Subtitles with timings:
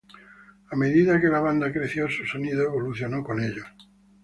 [0.73, 3.67] A medida que la banda creció, su sonido evolucionó con ellos.